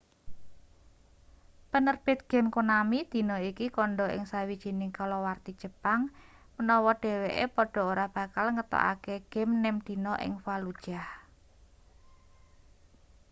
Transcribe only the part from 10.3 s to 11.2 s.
fallujah